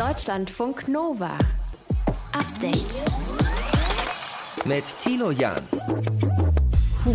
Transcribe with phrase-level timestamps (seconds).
[0.00, 1.36] Deutschlandfunk Nova.
[2.32, 3.02] Update.
[4.64, 5.62] Mit Tilo Jan.
[7.04, 7.14] Puh,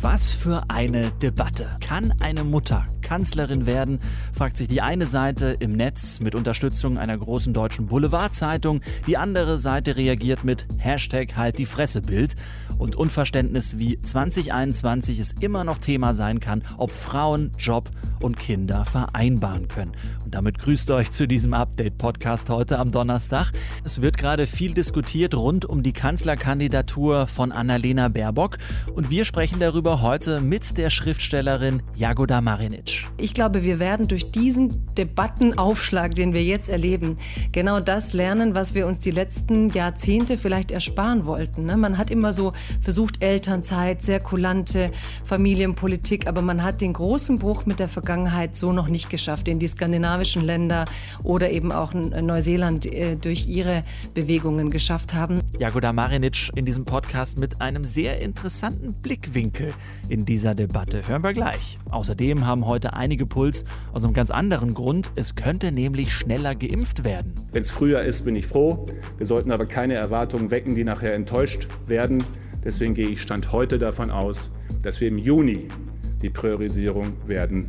[0.00, 1.68] was für eine Debatte.
[1.80, 3.98] Kann eine Mutter Kanzlerin werden,
[4.32, 8.82] fragt sich die eine Seite im Netz mit Unterstützung einer großen deutschen Boulevardzeitung.
[9.08, 12.36] Die andere Seite reagiert mit Hashtag halt die Fressebild
[12.78, 18.84] und Unverständnis, wie 2021 es immer noch Thema sein kann, ob Frauen Job und Kinder
[18.84, 19.92] vereinbaren können.
[20.24, 23.50] Und damit grüßt euch zu diesem Update-Podcast heute am Donnerstag.
[23.82, 28.58] Es wird gerade viel diskutiert rund um die Kanzlerkandidatur von Annalena Baerbock
[28.94, 32.99] und wir sprechen darüber heute mit der Schriftstellerin Jagoda Marinic.
[33.16, 37.18] Ich glaube, wir werden durch diesen Debattenaufschlag, den wir jetzt erleben,
[37.52, 41.66] genau das lernen, was wir uns die letzten Jahrzehnte vielleicht ersparen wollten.
[41.66, 41.76] Ne?
[41.76, 44.90] Man hat immer so versucht, Elternzeit, sehr kulante
[45.24, 49.58] Familienpolitik, aber man hat den großen Bruch mit der Vergangenheit so noch nicht geschafft, den
[49.58, 50.86] die skandinavischen Länder
[51.22, 55.40] oder eben auch Neuseeland äh, durch ihre Bewegungen geschafft haben.
[55.58, 59.74] Jagoda Marinic in diesem Podcast mit einem sehr interessanten Blickwinkel
[60.08, 61.06] in dieser Debatte.
[61.06, 61.78] Hören wir gleich.
[61.90, 65.10] Außerdem haben heute einige Puls aus einem ganz anderen Grund.
[65.14, 67.34] Es könnte nämlich schneller geimpft werden.
[67.52, 68.86] Wenn es früher ist, bin ich froh.
[69.18, 72.24] Wir sollten aber keine Erwartungen wecken, die nachher enttäuscht werden.
[72.64, 75.68] Deswegen gehe ich Stand heute davon aus, dass wir im Juni
[76.22, 77.68] die Priorisierung werden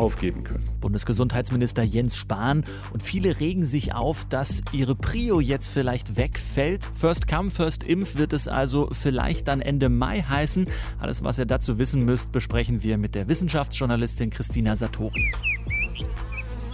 [0.00, 0.64] aufgeben können.
[0.80, 6.90] Bundesgesundheitsminister Jens Spahn und viele regen sich auf, dass ihre Prio jetzt vielleicht wegfällt.
[6.94, 10.66] First come, first impf wird es also vielleicht dann Ende Mai heißen.
[10.98, 15.32] Alles, was ihr dazu wissen müsst, besprechen wir mit der Wissenschaftsjournalistin Christina Satori.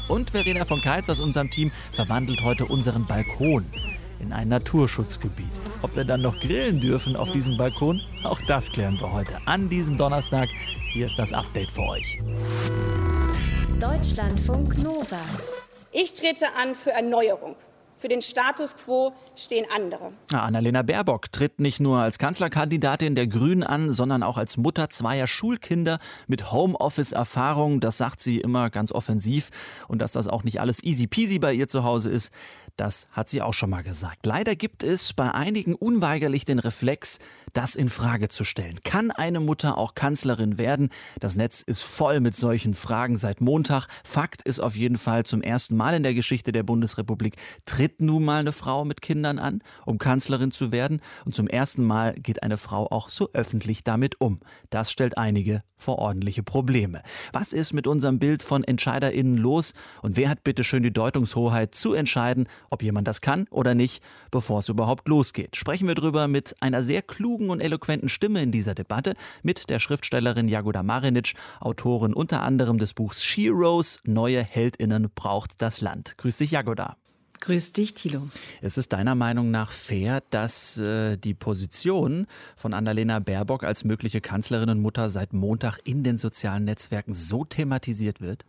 [0.09, 3.67] Und Verena von Keitz aus unserem Team verwandelt heute unseren Balkon
[4.21, 5.51] in ein Naturschutzgebiet.
[5.83, 9.69] Ob wir dann noch grillen dürfen auf diesem Balkon, auch das klären wir heute an
[9.69, 10.49] diesem Donnerstag.
[10.93, 12.19] Hier ist das Update für euch.
[13.81, 15.21] Deutschlandfunk Nova.
[15.93, 17.57] Ich trete an für Erneuerung.
[17.99, 20.13] Für den Status quo stehen andere.
[20.31, 25.27] Annalena Baerbock tritt nicht nur als Kanzlerkandidatin der Grünen an, sondern auch als Mutter zweier
[25.27, 27.81] Schulkinder mit Homeoffice-Erfahrung.
[27.81, 29.51] Das sagt sie immer ganz offensiv.
[29.89, 32.33] Und dass das auch nicht alles easy peasy bei ihr zu Hause ist,
[32.77, 34.27] das hat sie auch schon mal gesagt.
[34.27, 37.19] Leider gibt es bei einigen unweigerlich den Reflex,
[37.55, 38.81] das in Frage zu stellen.
[38.85, 40.91] Kann eine Mutter auch Kanzlerin werden?
[41.19, 43.87] Das Netz ist voll mit solchen Fragen seit Montag.
[44.05, 48.25] Fakt ist auf jeden Fall zum ersten Mal in der Geschichte der Bundesrepublik tritt nun
[48.25, 51.01] mal eine Frau mit Kindern an, um Kanzlerin zu werden.
[51.25, 54.41] Und zum ersten Mal geht eine Frau auch so öffentlich damit um.
[54.71, 57.03] Das stellt einige vor ordentliche Probleme.
[57.33, 59.75] Was ist mit unserem Bild von EntscheiderInnen los?
[60.03, 64.03] Und wer hat bitte schön die Deutungshoheit zu entscheiden, ob jemand das kann oder nicht,
[64.31, 65.57] bevor es überhaupt losgeht.
[65.57, 69.81] Sprechen wir drüber mit einer sehr klugen und eloquenten Stimme in dieser Debatte, mit der
[69.81, 76.17] Schriftstellerin Jagoda Marinic, Autorin unter anderem des Buchs Sheroes, Neue Heldinnen braucht das Land.
[76.17, 76.97] Grüß dich, Jagoda.
[77.41, 78.29] Grüß dich, Thilo.
[78.63, 82.27] Es ist deiner Meinung nach fair, dass äh, die Position
[82.57, 87.45] von Annalena Baerbock als mögliche Kanzlerin und Mutter seit Montag in den sozialen Netzwerken so
[87.45, 88.45] thematisiert wird?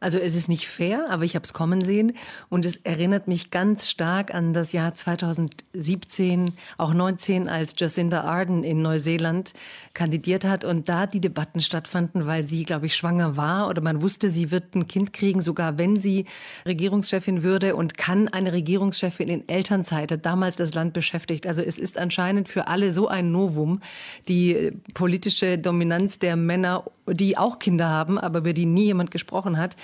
[0.00, 2.14] Also es ist nicht fair, aber ich habe es kommen sehen
[2.48, 8.64] und es erinnert mich ganz stark an das Jahr 2017, auch 19, als Jacinda Ardern
[8.64, 9.52] in Neuseeland
[9.92, 14.00] kandidiert hat und da die Debatten stattfanden, weil sie, glaube ich, schwanger war oder man
[14.00, 16.24] wusste, sie wird ein Kind kriegen, sogar wenn sie
[16.64, 21.46] Regierungschefin würde und kann eine Regierungschefin in Elternzeit, hat damals das Land beschäftigt.
[21.46, 23.80] Also es ist anscheinend für alle so ein Novum,
[24.28, 29.58] die politische Dominanz der Männer, die auch Kinder haben, aber über die nie jemand gesprochen
[29.58, 29.76] hat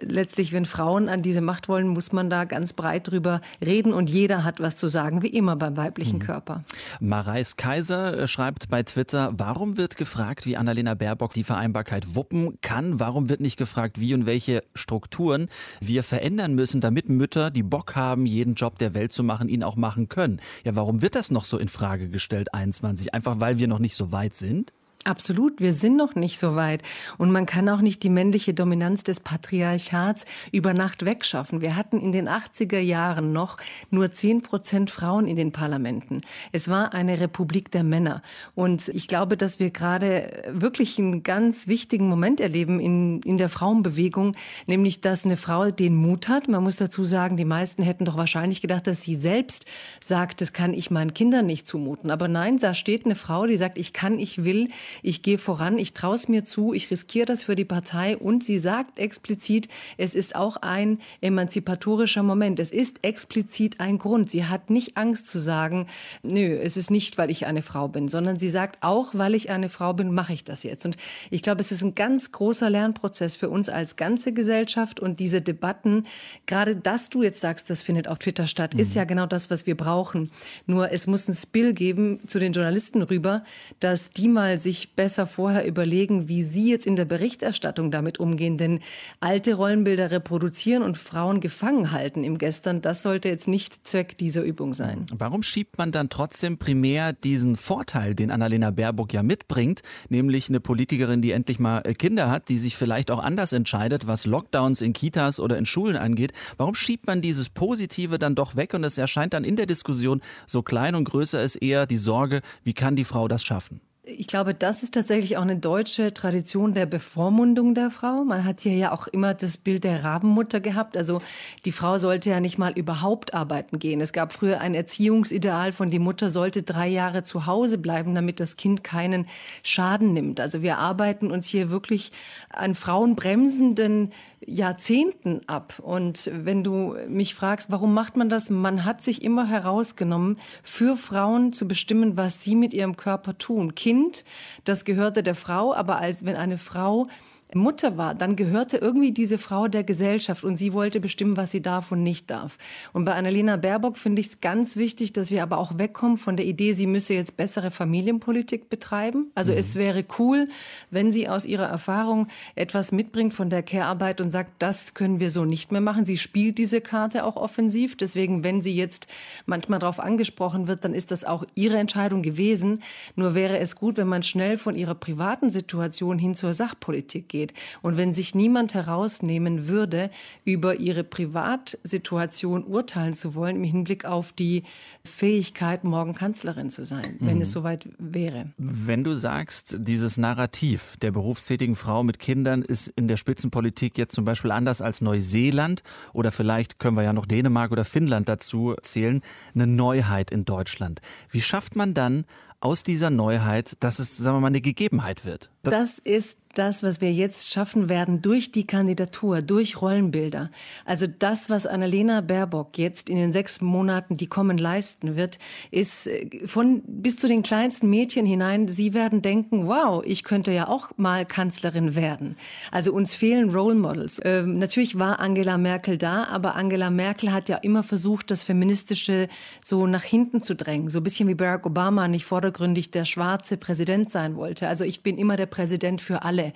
[0.00, 4.10] letztlich, wenn Frauen an diese Macht wollen, muss man da ganz breit drüber reden und
[4.10, 6.22] jeder hat was zu sagen, wie immer beim weiblichen mhm.
[6.22, 6.62] Körper.
[7.00, 12.58] Mareis Kaiser äh, schreibt bei Twitter, warum wird gefragt, wie Annalena Baerbock die Vereinbarkeit wuppen
[12.60, 13.00] kann?
[13.00, 15.48] Warum wird nicht gefragt, wie und welche Strukturen
[15.80, 19.62] wir verändern müssen, damit Mütter, die Bock haben, jeden Job der Welt zu machen, ihn
[19.62, 20.40] auch machen können?
[20.64, 23.14] Ja, warum wird das noch so in Frage gestellt, 21?
[23.14, 24.72] Einfach weil wir noch nicht so weit sind?
[25.06, 26.82] Absolut, wir sind noch nicht so weit.
[27.18, 31.60] Und man kann auch nicht die männliche Dominanz des Patriarchats über Nacht wegschaffen.
[31.60, 33.58] Wir hatten in den 80er Jahren noch
[33.90, 36.22] nur 10 Prozent Frauen in den Parlamenten.
[36.52, 38.22] Es war eine Republik der Männer.
[38.54, 43.50] Und ich glaube, dass wir gerade wirklich einen ganz wichtigen Moment erleben in, in der
[43.50, 44.34] Frauenbewegung,
[44.66, 46.48] nämlich, dass eine Frau den Mut hat.
[46.48, 49.66] Man muss dazu sagen, die meisten hätten doch wahrscheinlich gedacht, dass sie selbst
[50.00, 52.10] sagt, das kann ich meinen Kindern nicht zumuten.
[52.10, 54.68] Aber nein, da steht eine Frau, die sagt, ich kann, ich will
[55.02, 58.44] ich gehe voran, ich traue es mir zu, ich riskiere das für die Partei und
[58.44, 62.60] sie sagt explizit, es ist auch ein emanzipatorischer Moment.
[62.60, 64.30] Es ist explizit ein Grund.
[64.30, 65.86] Sie hat nicht Angst zu sagen,
[66.22, 69.50] nö, es ist nicht, weil ich eine Frau bin, sondern sie sagt, auch weil ich
[69.50, 70.84] eine Frau bin, mache ich das jetzt.
[70.84, 70.96] Und
[71.30, 75.40] ich glaube, es ist ein ganz großer Lernprozess für uns als ganze Gesellschaft und diese
[75.40, 76.04] Debatten,
[76.46, 78.80] gerade dass du jetzt sagst, das findet auf Twitter statt, mhm.
[78.80, 80.30] ist ja genau das, was wir brauchen.
[80.66, 83.44] Nur es muss ein Spill geben zu den Journalisten rüber,
[83.80, 88.58] dass die mal sich besser vorher überlegen, wie sie jetzt in der Berichterstattung damit umgehen.
[88.58, 88.80] Denn
[89.20, 94.42] alte Rollenbilder reproduzieren und Frauen gefangen halten im Gestern, das sollte jetzt nicht Zweck dieser
[94.42, 95.06] Übung sein.
[95.14, 100.60] Warum schiebt man dann trotzdem primär diesen Vorteil, den Annalena Baerbock ja mitbringt, nämlich eine
[100.60, 104.80] Politikerin, die endlich mal äh, Kinder hat, die sich vielleicht auch anders entscheidet, was Lockdowns
[104.80, 106.32] in Kitas oder in Schulen angeht?
[106.56, 110.20] Warum schiebt man dieses Positive dann doch weg und es erscheint dann in der Diskussion
[110.46, 113.80] so klein und größer ist eher die Sorge, wie kann die Frau das schaffen?
[114.06, 118.22] Ich glaube, das ist tatsächlich auch eine deutsche Tradition der Bevormundung der Frau.
[118.22, 120.94] Man hat hier ja auch immer das Bild der Rabenmutter gehabt.
[120.98, 121.22] Also
[121.64, 124.02] die Frau sollte ja nicht mal überhaupt arbeiten gehen.
[124.02, 128.40] Es gab früher ein Erziehungsideal von die Mutter sollte drei Jahre zu Hause bleiben, damit
[128.40, 129.26] das Kind keinen
[129.62, 130.38] Schaden nimmt.
[130.38, 132.12] Also wir arbeiten uns hier wirklich
[132.50, 134.12] an frauenbremsenden
[134.46, 135.80] Jahrzehnten ab.
[135.82, 138.50] Und wenn du mich fragst, warum macht man das?
[138.50, 143.74] Man hat sich immer herausgenommen, für Frauen zu bestimmen, was sie mit ihrem Körper tun.
[143.74, 144.24] Kind,
[144.64, 147.06] das gehörte der Frau, aber als wenn eine Frau
[147.52, 151.62] Mutter war, dann gehörte irgendwie diese Frau der Gesellschaft und sie wollte bestimmen, was sie
[151.62, 152.58] darf und nicht darf.
[152.92, 156.36] Und bei Annalena Baerbock finde ich es ganz wichtig, dass wir aber auch wegkommen von
[156.36, 159.30] der Idee, sie müsse jetzt bessere Familienpolitik betreiben.
[159.34, 159.58] Also mhm.
[159.58, 160.48] es wäre cool,
[160.90, 165.30] wenn sie aus ihrer Erfahrung etwas mitbringt von der Care-Arbeit und sagt, das können wir
[165.30, 166.04] so nicht mehr machen.
[166.04, 167.96] Sie spielt diese Karte auch offensiv.
[167.96, 169.06] Deswegen, wenn sie jetzt
[169.46, 172.80] manchmal darauf angesprochen wird, dann ist das auch ihre Entscheidung gewesen.
[173.14, 177.33] Nur wäre es gut, wenn man schnell von ihrer privaten Situation hin zur Sachpolitik geht
[177.34, 177.52] geht.
[177.82, 180.08] Und wenn sich niemand herausnehmen würde,
[180.44, 184.62] über ihre Privatsituation urteilen zu wollen, im Hinblick auf die
[185.04, 187.26] Fähigkeit, morgen Kanzlerin zu sein, mhm.
[187.26, 188.52] wenn es soweit wäre.
[188.56, 194.14] Wenn du sagst, dieses Narrativ der berufstätigen Frau mit Kindern ist in der Spitzenpolitik jetzt
[194.14, 195.82] zum Beispiel anders als Neuseeland
[196.12, 199.22] oder vielleicht können wir ja noch Dänemark oder Finnland dazu zählen,
[199.56, 201.00] eine Neuheit in Deutschland.
[201.30, 202.26] Wie schafft man dann
[202.64, 205.50] aus dieser Neuheit, dass es, sagen wir mal, eine Gegebenheit wird?
[205.64, 210.50] das, das ist das, was wir jetzt schaffen werden durch die Kandidatur, durch Rollenbilder.
[210.84, 215.38] Also das, was Annalena Baerbock jetzt in den sechs Monaten, die kommen, leisten wird,
[215.72, 220.52] ist äh, von bis zu den kleinsten Mädchen hinein, sie werden denken, wow, ich könnte
[220.52, 222.36] ja auch mal Kanzlerin werden.
[222.70, 224.20] Also uns fehlen Role Models.
[224.24, 229.28] Ähm, natürlich war Angela Merkel da, aber Angela Merkel hat ja immer versucht, das Feministische
[229.60, 230.88] so nach hinten zu drängen.
[230.88, 234.68] So ein bisschen wie Barack Obama nicht vordergründig der schwarze Präsident sein wollte.
[234.68, 236.52] Also ich bin immer der Präsident für alle.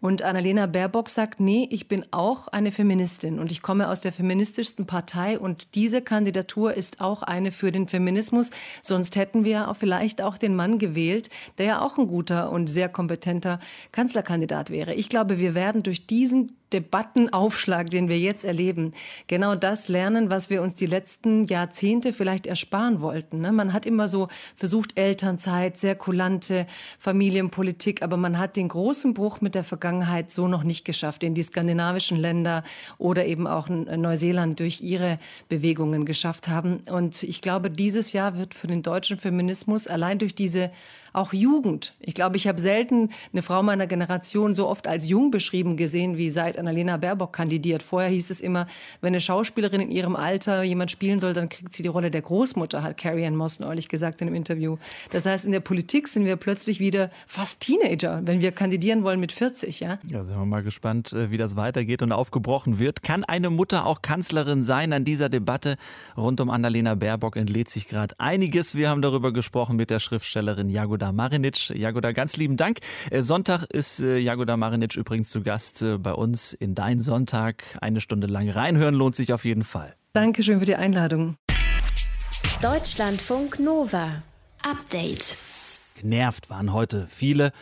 [0.00, 4.12] Und Annalena Baerbock sagt, nee, ich bin auch eine Feministin und ich komme aus der
[4.12, 8.50] feministischsten Partei und diese Kandidatur ist auch eine für den Feminismus.
[8.80, 12.68] Sonst hätten wir auch vielleicht auch den Mann gewählt, der ja auch ein guter und
[12.68, 13.60] sehr kompetenter
[13.92, 14.94] Kanzlerkandidat wäre.
[14.94, 18.92] Ich glaube, wir werden durch diesen Debattenaufschlag, den wir jetzt erleben,
[19.26, 23.40] genau das lernen, was wir uns die letzten Jahrzehnte vielleicht ersparen wollten.
[23.40, 23.52] Ne?
[23.52, 26.66] Man hat immer so versucht, Elternzeit, sehr kulante
[26.98, 31.34] Familienpolitik, aber man hat den großen Bruch mit der Vergangenheit so noch nicht geschafft, den
[31.34, 32.64] die skandinavischen Länder
[32.98, 35.18] oder eben auch Neuseeland durch ihre
[35.48, 36.80] Bewegungen geschafft haben.
[36.90, 40.70] Und ich glaube, dieses Jahr wird für den deutschen Feminismus allein durch diese
[41.12, 41.94] auch Jugend.
[42.00, 46.16] Ich glaube, ich habe selten eine Frau meiner Generation so oft als jung beschrieben gesehen,
[46.16, 47.82] wie seit Annalena Baerbock kandidiert.
[47.82, 48.66] Vorher hieß es immer,
[49.00, 52.22] wenn eine Schauspielerin in ihrem Alter jemand spielen soll, dann kriegt sie die Rolle der
[52.22, 54.76] Großmutter, hat Carrie Ann Moss neulich gesagt in einem Interview.
[55.10, 59.20] Das heißt, in der Politik sind wir plötzlich wieder fast Teenager, wenn wir kandidieren wollen
[59.20, 59.80] mit 40.
[59.80, 63.02] Ja, ja sind wir mal gespannt, äh, wie das weitergeht und aufgebrochen wird.
[63.02, 64.92] Kann eine Mutter auch Kanzlerin sein?
[64.92, 65.76] An dieser Debatte
[66.16, 68.74] rund um Annalena Baerbock entlädt sich gerade einiges.
[68.74, 71.70] Wir haben darüber gesprochen mit der Schriftstellerin Jagoda Jagoda Marinic.
[71.70, 72.80] Jagoda, ganz lieben Dank.
[73.10, 77.64] Äh, Sonntag ist äh, Jagoda Marinic übrigens zu Gast äh, bei uns in Dein Sonntag.
[77.80, 79.94] Eine Stunde lang reinhören lohnt sich auf jeden Fall.
[80.12, 81.36] Dankeschön für die Einladung.
[82.60, 84.22] Deutschlandfunk Nova.
[84.62, 85.38] Update.
[85.98, 87.52] Genervt waren heute viele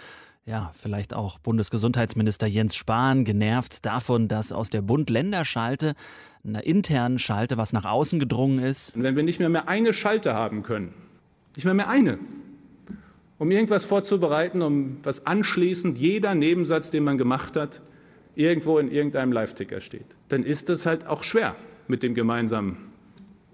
[0.44, 5.94] ja, vielleicht auch Bundesgesundheitsminister Jens Spahn genervt davon, dass aus der Bund-Länder-Schalte,
[6.42, 8.96] einer internen Schalte, was nach außen gedrungen ist.
[8.96, 10.94] Und wenn wir nicht mehr, mehr eine Schalte haben können,
[11.54, 12.18] nicht mehr mehr eine,
[13.38, 17.80] um irgendwas vorzubereiten, um was anschließend jeder Nebensatz, den man gemacht hat,
[18.34, 20.06] irgendwo in irgendeinem Live-Ticker steht.
[20.28, 22.76] Dann ist es halt auch schwer mit dem gemeinsamen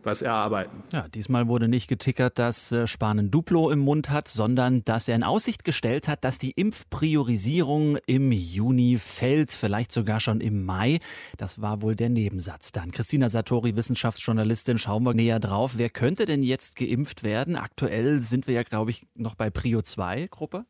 [0.06, 0.82] was erarbeiten.
[0.92, 5.08] Ja, diesmal wurde nicht getickert, dass äh, Spahn ein Duplo im Mund hat, sondern dass
[5.08, 10.64] er in Aussicht gestellt hat, dass die Impfpriorisierung im Juni fällt, vielleicht sogar schon im
[10.64, 10.98] Mai.
[11.36, 12.90] Das war wohl der Nebensatz dann.
[12.90, 15.74] Christina Satori, Wissenschaftsjournalistin, schauen wir näher drauf.
[15.76, 17.56] Wer könnte denn jetzt geimpft werden?
[17.56, 20.66] Aktuell sind wir ja, glaube ich, noch bei Prio 2 Gruppe.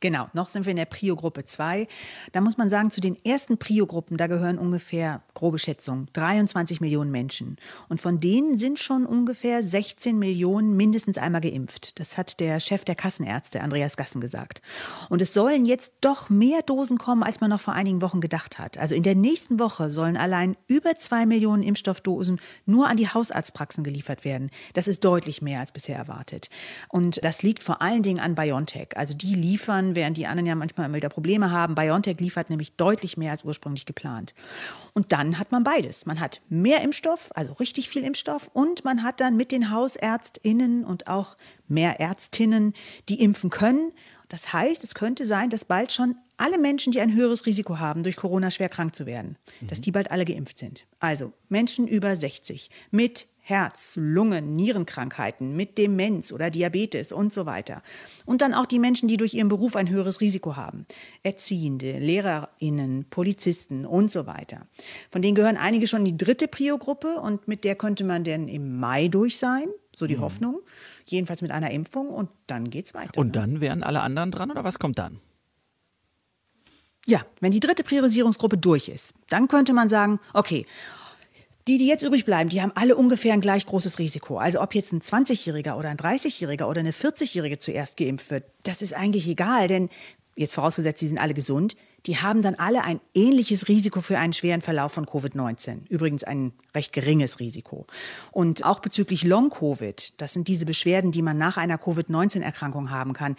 [0.00, 1.88] Genau, noch sind wir in der Prio-Gruppe 2.
[2.32, 7.10] Da muss man sagen, zu den ersten Prio-Gruppen, da gehören ungefähr, grobe Schätzung, 23 Millionen
[7.10, 7.56] Menschen.
[7.88, 11.98] Und von denen sind schon ungefähr 16 Millionen mindestens einmal geimpft.
[11.98, 14.60] Das hat der Chef der Kassenärzte, Andreas Gassen, gesagt.
[15.08, 18.58] Und es sollen jetzt doch mehr Dosen kommen, als man noch vor einigen Wochen gedacht
[18.58, 18.78] hat.
[18.78, 23.84] Also in der nächsten Woche sollen allein über zwei Millionen Impfstoffdosen nur an die Hausarztpraxen
[23.84, 24.50] geliefert werden.
[24.74, 26.50] Das ist deutlich mehr als bisher erwartet.
[26.88, 28.96] Und das liegt vor allen Dingen an BioNTech.
[28.96, 31.74] Also die liefern liefern, während die anderen ja manchmal immer wieder Probleme haben.
[31.74, 34.34] BioNTech liefert nämlich deutlich mehr als ursprünglich geplant.
[34.94, 36.06] Und dann hat man beides.
[36.06, 40.84] Man hat mehr Impfstoff, also richtig viel Impfstoff, und man hat dann mit den HausärztInnen
[40.84, 41.36] und auch
[41.68, 42.74] mehr Ärztinnen,
[43.08, 43.92] die impfen können.
[44.28, 48.02] Das heißt, es könnte sein, dass bald schon alle Menschen, die ein höheres Risiko haben,
[48.02, 49.68] durch Corona schwer krank zu werden, mhm.
[49.68, 50.86] dass die bald alle geimpft sind.
[50.98, 57.80] Also Menschen über 60 mit Herz, Lungen, Nierenkrankheiten, mit Demenz oder Diabetes und so weiter.
[58.24, 60.84] Und dann auch die Menschen, die durch ihren Beruf ein höheres Risiko haben.
[61.22, 64.66] Erziehende, Lehrerinnen, Polizisten und so weiter.
[65.12, 68.48] Von denen gehören einige schon in die dritte Prio-Gruppe und mit der könnte man denn
[68.48, 70.20] im Mai durch sein, so die mhm.
[70.20, 70.60] Hoffnung.
[71.06, 73.18] Jedenfalls mit einer Impfung und dann geht's weiter.
[73.18, 73.32] Und ne?
[73.32, 75.20] dann wären alle anderen dran oder was kommt dann?
[77.06, 80.66] Ja, wenn die dritte Priorisierungsgruppe durch ist, dann könnte man sagen, okay,
[81.68, 84.38] die, die jetzt übrig bleiben, die haben alle ungefähr ein gleich großes Risiko.
[84.38, 88.82] Also ob jetzt ein 20-Jähriger oder ein 30-Jähriger oder eine 40-Jährige zuerst geimpft wird, das
[88.82, 89.88] ist eigentlich egal, denn
[90.36, 91.76] jetzt vorausgesetzt, sie sind alle gesund,
[92.06, 95.88] die haben dann alle ein ähnliches Risiko für einen schweren Verlauf von Covid-19.
[95.88, 97.86] Übrigens ein recht geringes Risiko.
[98.32, 103.36] Und auch bezüglich Long-Covid, das sind diese Beschwerden, die man nach einer Covid-19-Erkrankung haben kann,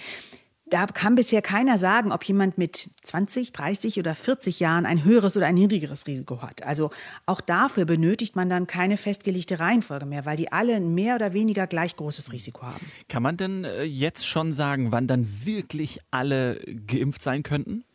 [0.70, 5.38] da kann bisher keiner sagen, ob jemand mit 20, 30 oder 40 Jahren ein höheres
[5.38, 6.64] oder ein niedrigeres Risiko hat.
[6.64, 6.90] Also
[7.26, 11.34] auch dafür benötigt man dann keine festgelegte Reihenfolge mehr, weil die alle ein mehr oder
[11.34, 12.86] weniger gleich großes Risiko haben.
[13.08, 17.86] Kann man denn äh, jetzt schon sagen, wann dann wirklich alle geimpft sein könnten?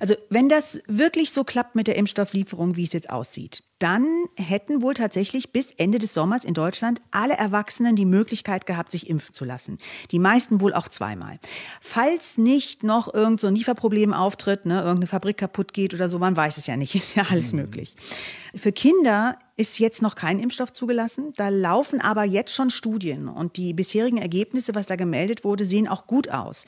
[0.00, 4.80] Also wenn das wirklich so klappt mit der Impfstofflieferung, wie es jetzt aussieht, dann hätten
[4.80, 9.34] wohl tatsächlich bis Ende des Sommers in Deutschland alle Erwachsenen die Möglichkeit gehabt, sich impfen
[9.34, 9.78] zu lassen.
[10.12, 11.40] Die meisten wohl auch zweimal.
[11.80, 16.20] Falls nicht noch irgend so ein Lieferproblem auftritt, ne, irgendeine Fabrik kaputt geht oder so,
[16.20, 17.62] man weiß es ja nicht, ist ja alles mhm.
[17.62, 17.96] möglich.
[18.54, 21.32] Für Kinder ist jetzt noch kein Impfstoff zugelassen.
[21.36, 25.88] Da laufen aber jetzt schon Studien und die bisherigen Ergebnisse, was da gemeldet wurde, sehen
[25.88, 26.66] auch gut aus.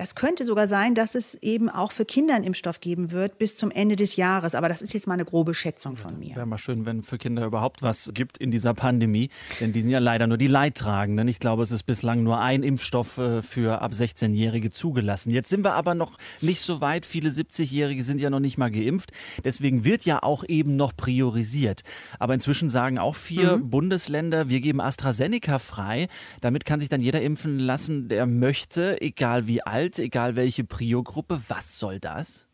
[0.00, 3.58] Das könnte sogar sein, dass es eben auch für Kinder einen Impfstoff geben wird bis
[3.58, 4.54] zum Ende des Jahres.
[4.54, 6.36] Aber das ist jetzt mal eine grobe Schätzung von mir.
[6.36, 9.28] Wäre mal schön, wenn für Kinder überhaupt was gibt in dieser Pandemie.
[9.60, 11.28] Denn die sind ja leider nur die Leidtragenden.
[11.28, 15.32] Ich glaube, es ist bislang nur ein Impfstoff äh, für ab 16-Jährige zugelassen.
[15.32, 17.04] Jetzt sind wir aber noch nicht so weit.
[17.04, 19.12] Viele 70-Jährige sind ja noch nicht mal geimpft.
[19.44, 21.82] Deswegen wird ja auch eben noch priorisiert.
[22.18, 23.68] Aber inzwischen sagen auch vier mhm.
[23.68, 26.08] Bundesländer, wir geben AstraZeneca frei.
[26.40, 30.64] Damit kann sich dann jeder impfen lassen, der möchte, egal wie alt alt, egal welche
[30.64, 31.40] Prio-Gruppe.
[31.48, 32.46] Was soll das?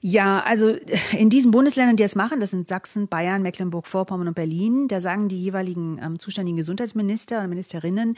[0.00, 0.76] Ja, also
[1.16, 5.28] in diesen Bundesländern, die es machen, das sind Sachsen, Bayern, Mecklenburg-Vorpommern und Berlin, da sagen
[5.28, 8.16] die jeweiligen ähm, zuständigen Gesundheitsminister und Ministerinnen,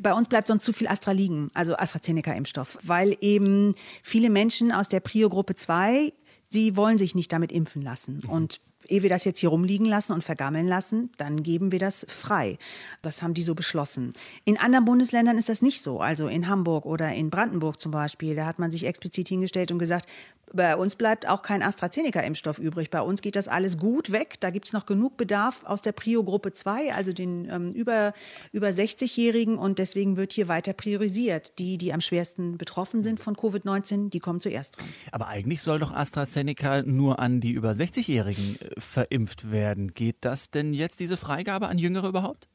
[0.00, 4.88] bei uns bleibt sonst zu viel Astra liegen, also AstraZeneca-Impfstoff, weil eben viele Menschen aus
[4.88, 6.12] der Prio-Gruppe 2
[6.50, 8.20] sie wollen sich nicht damit impfen lassen.
[8.24, 8.30] Mhm.
[8.30, 12.06] Und ehe wir das jetzt hier rumliegen lassen und vergammeln lassen, dann geben wir das
[12.08, 12.58] frei.
[13.02, 14.12] Das haben die so beschlossen.
[14.44, 16.00] In anderen Bundesländern ist das nicht so.
[16.00, 19.78] Also in Hamburg oder in Brandenburg zum Beispiel, da hat man sich explizit hingestellt und
[19.78, 20.06] gesagt,
[20.52, 22.90] bei uns bleibt auch kein AstraZeneca-Impfstoff übrig.
[22.90, 24.36] Bei uns geht das alles gut weg.
[24.40, 28.12] Da gibt es noch genug Bedarf aus der Prio-Gruppe 2, also den ähm, über,
[28.52, 29.58] über 60-Jährigen.
[29.58, 31.58] Und deswegen wird hier weiter priorisiert.
[31.58, 34.86] Die, die am schwersten betroffen sind von Covid-19, die kommen zuerst dran.
[35.12, 39.94] Aber eigentlich soll doch AstraZeneca nur an die über 60-Jährigen äh, verimpft werden.
[39.94, 42.48] Geht das denn jetzt, diese Freigabe an Jüngere überhaupt?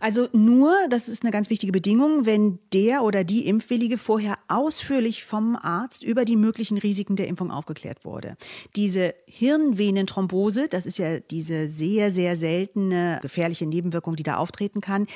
[0.00, 5.24] Also nur, das ist eine ganz wichtige Bedingung, wenn der oder die Impfwillige vorher ausführlich
[5.24, 8.36] vom Arzt über die möglichen Risiken der Impfung aufgeklärt wurde.
[8.74, 15.06] Diese Hirnvenenthrombose, das ist ja diese sehr, sehr seltene gefährliche Nebenwirkung, die da auftreten kann,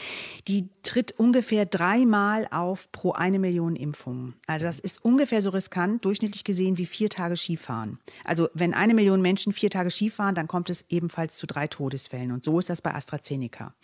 [0.49, 4.35] die tritt ungefähr dreimal auf pro eine Million Impfungen.
[4.47, 7.99] Also das ist ungefähr so riskant, durchschnittlich gesehen, wie vier Tage Skifahren.
[8.25, 12.33] Also wenn eine Million Menschen vier Tage Skifahren, dann kommt es ebenfalls zu drei Todesfällen.
[12.33, 13.75] Und so ist das bei AstraZeneca.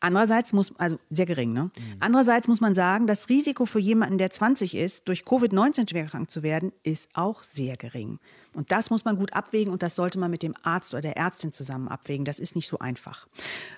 [0.00, 1.64] Andererseits muss, also sehr gering, ne?
[1.64, 1.96] Mhm.
[1.98, 6.42] Andererseits muss man sagen, das Risiko für jemanden, der 20 ist, durch Covid-19 schwerkrank zu
[6.42, 8.20] werden, ist auch sehr gering.
[8.54, 11.16] Und das muss man gut abwägen und das sollte man mit dem Arzt oder der
[11.16, 12.24] Ärztin zusammen abwägen.
[12.24, 13.26] Das ist nicht so einfach.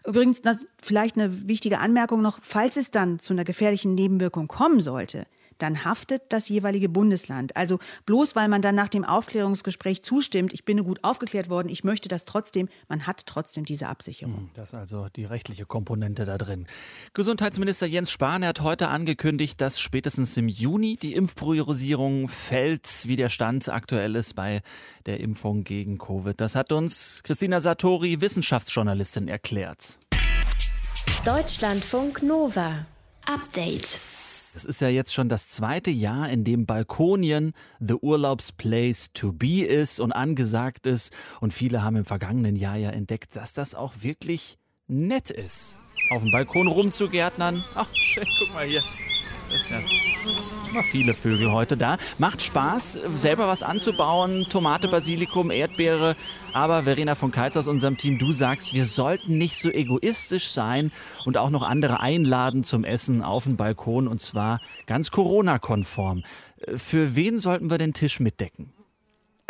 [0.07, 4.81] Übrigens, das vielleicht eine wichtige Anmerkung noch, falls es dann zu einer gefährlichen Nebenwirkung kommen
[4.81, 5.27] sollte,
[5.63, 7.57] dann haftet das jeweilige Bundesland.
[7.57, 11.85] Also bloß weil man dann nach dem Aufklärungsgespräch zustimmt, ich bin gut aufgeklärt worden, ich
[11.85, 14.37] möchte das trotzdem, man hat trotzdem diese Absicherung.
[14.37, 16.67] Hm, das ist also die rechtliche Komponente da drin.
[17.15, 23.29] Gesundheitsminister Jens Spahn hat heute angekündigt, dass spätestens im Juni die Impfpriorisierung fällt, wie der
[23.29, 24.63] Stand aktuell ist bei
[25.07, 26.41] der Impfung gegen Covid.
[26.41, 29.99] Das hat uns Christina Satori, Wissenschaftsjournalistin, erklärt.
[31.25, 32.87] Deutschlandfunk Nova.
[33.27, 33.99] Update.
[34.53, 39.65] Es ist ja jetzt schon das zweite Jahr, in dem Balkonien the Urlaubsplace to be
[39.65, 41.13] ist und angesagt ist.
[41.41, 45.79] Und viele haben im vergangenen Jahr ja entdeckt, dass das auch wirklich nett ist.
[46.11, 47.63] Auf dem Balkon rumzugärtnern.
[47.75, 48.83] Ach, schön, guck mal hier.
[49.55, 49.81] Ist ja
[50.71, 51.99] immer viele Vögel heute da.
[52.19, 54.47] Macht Spaß, selber was anzubauen.
[54.49, 56.15] Tomate, Basilikum, Erdbeere.
[56.53, 60.93] Aber Verena von Keitz aus unserem Team, du sagst, wir sollten nicht so egoistisch sein
[61.25, 66.23] und auch noch andere einladen zum Essen auf den Balkon und zwar ganz Corona-konform.
[66.77, 68.73] Für wen sollten wir den Tisch mitdecken?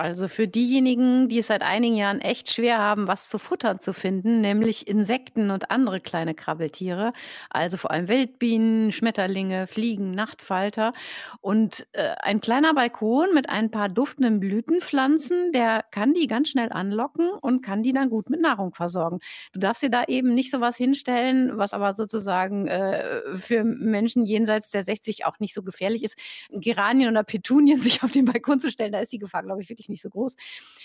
[0.00, 3.92] Also für diejenigen, die es seit einigen Jahren echt schwer haben, was zu futtern zu
[3.92, 7.12] finden, nämlich Insekten und andere kleine Krabbeltiere,
[7.50, 10.94] also vor allem Wildbienen, Schmetterlinge, Fliegen, Nachtfalter.
[11.42, 16.72] Und äh, ein kleiner Balkon mit ein paar duftenden Blütenpflanzen, der kann die ganz schnell
[16.72, 19.18] anlocken und kann die dann gut mit Nahrung versorgen.
[19.52, 24.24] Du darfst dir da eben nicht so was hinstellen, was aber sozusagen äh, für Menschen
[24.24, 26.16] jenseits der 60 auch nicht so gefährlich ist.
[26.50, 29.68] Geranien oder Petunien sich auf den Balkon zu stellen, da ist die Gefahr, glaube ich,
[29.68, 30.36] wirklich nicht so groß.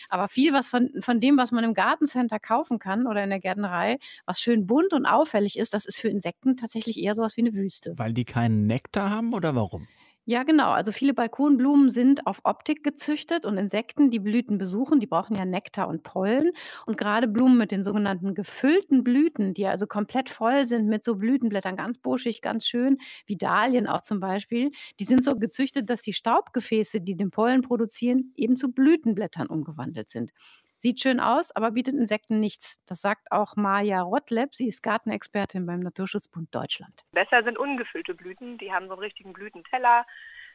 [0.09, 3.39] Aber viel was von, von dem, was man im Gartencenter kaufen kann oder in der
[3.39, 7.41] Gärtnerei, was schön bunt und auffällig ist, das ist für Insekten tatsächlich eher sowas wie
[7.41, 7.93] eine Wüste.
[7.97, 9.87] Weil die keinen Nektar haben oder warum?
[10.27, 10.71] Ja, genau.
[10.71, 15.45] Also viele Balkonblumen sind auf Optik gezüchtet und Insekten, die Blüten besuchen, die brauchen ja
[15.45, 16.51] Nektar und Pollen.
[16.87, 21.15] Und gerade Blumen mit den sogenannten gefüllten Blüten, die also komplett voll sind mit so
[21.15, 26.01] Blütenblättern, ganz buschig, ganz schön, wie Dahlien auch zum Beispiel, die sind so gezüchtet, dass
[26.01, 30.31] die Staubgefäße, die den Pollen produzieren, eben zu Blütenblättern umgewandelt sind.
[30.77, 32.79] Sieht schön aus, aber bietet Insekten nichts.
[32.85, 34.55] Das sagt auch Maja Rottleb.
[34.55, 37.03] Sie ist Gartenexpertin beim Naturschutzbund Deutschland.
[37.11, 38.57] Besser sind ungefüllte Blüten.
[38.57, 40.05] Die haben so einen richtigen Blütenteller.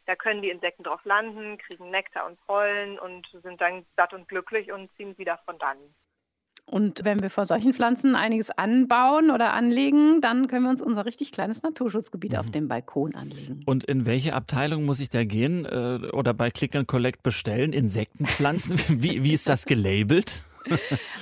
[0.07, 4.29] Da können die Insekten drauf landen, kriegen Nektar und Pollen und sind dann satt und
[4.29, 5.79] glücklich und ziehen wieder von dann.
[6.71, 11.05] Und wenn wir vor solchen Pflanzen einiges anbauen oder anlegen, dann können wir uns unser
[11.05, 12.39] richtig kleines Naturschutzgebiet mhm.
[12.39, 13.63] auf dem Balkon anlegen.
[13.67, 17.73] Und in welche Abteilung muss ich da gehen äh, oder bei Click and Collect bestellen?
[17.73, 18.79] Insektenpflanzen?
[18.89, 20.45] wie, wie ist das gelabelt?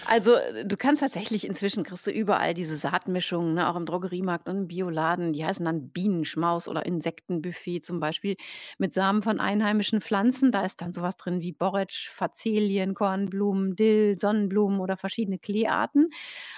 [0.07, 4.57] Also du kannst tatsächlich inzwischen kriegst du überall diese Saatmischungen, ne, auch im Drogeriemarkt und
[4.57, 5.33] im Bioladen.
[5.33, 8.37] Die heißen dann Bienenschmaus oder Insektenbuffet zum Beispiel
[8.79, 10.51] mit Samen von einheimischen Pflanzen.
[10.51, 16.09] Da ist dann sowas drin wie Borretsch, Fazelien, Kornblumen, Dill, Sonnenblumen oder verschiedene Kleearten.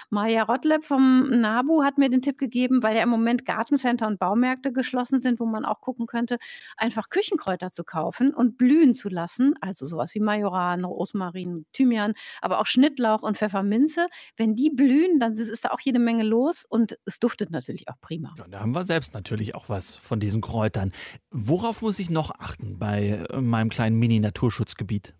[0.09, 4.19] Maja Rottleb vom NABU hat mir den Tipp gegeben, weil ja im Moment Gartencenter und
[4.19, 6.37] Baumärkte geschlossen sind, wo man auch gucken könnte,
[6.77, 9.55] einfach Küchenkräuter zu kaufen und blühen zu lassen.
[9.61, 14.07] Also sowas wie Majoran, Rosmarin, Thymian, aber auch Schnittlauch und Pfefferminze.
[14.37, 17.99] Wenn die blühen, dann ist da auch jede Menge los und es duftet natürlich auch
[18.01, 18.33] prima.
[18.37, 20.91] Ja, da haben wir selbst natürlich auch was von diesen Kräutern.
[21.29, 25.13] Worauf muss ich noch achten bei äh, meinem kleinen Mini-Naturschutzgebiet?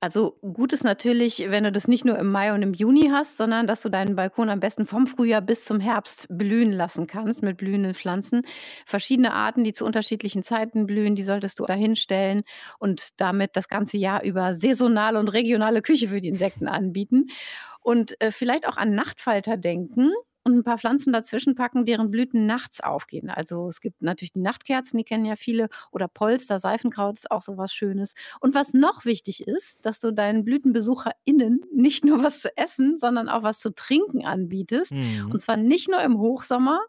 [0.00, 3.36] Also gut ist natürlich, wenn du das nicht nur im Mai und im Juni hast,
[3.36, 7.42] sondern dass du deinen Balkon am besten vom Frühjahr bis zum Herbst blühen lassen kannst
[7.42, 8.42] mit blühenden Pflanzen.
[8.86, 12.44] Verschiedene Arten, die zu unterschiedlichen Zeiten blühen, die solltest du dahinstellen
[12.78, 17.26] und damit das ganze Jahr über saisonale und regionale Küche für die Insekten anbieten.
[17.80, 20.12] Und äh, vielleicht auch an Nachtfalter denken
[20.48, 23.30] und ein paar Pflanzen dazwischen packen, deren Blüten nachts aufgehen.
[23.30, 27.42] Also es gibt natürlich die Nachtkerzen, die kennen ja viele, oder Polster, Seifenkraut ist auch
[27.42, 28.14] so was Schönes.
[28.40, 33.28] Und was noch wichtig ist, dass du deinen BlütenbesucherInnen nicht nur was zu essen, sondern
[33.28, 34.92] auch was zu trinken anbietest.
[34.92, 35.30] Mhm.
[35.30, 36.80] Und zwar nicht nur im Hochsommer,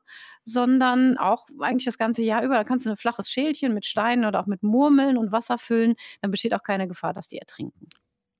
[0.46, 2.56] sondern auch eigentlich das ganze Jahr über.
[2.56, 5.96] Da kannst du ein flaches Schälchen mit Steinen oder auch mit Murmeln und Wasser füllen.
[6.22, 7.88] Dann besteht auch keine Gefahr, dass die ertrinken.